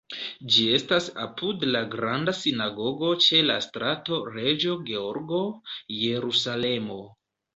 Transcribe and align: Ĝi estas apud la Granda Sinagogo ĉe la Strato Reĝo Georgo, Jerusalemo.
Ĝi 0.53 0.63
estas 0.75 1.09
apud 1.25 1.65
la 1.73 1.81
Granda 1.95 2.33
Sinagogo 2.37 3.11
ĉe 3.27 3.41
la 3.49 3.59
Strato 3.67 4.19
Reĝo 4.37 4.73
Georgo, 4.89 5.45
Jerusalemo. 5.99 6.99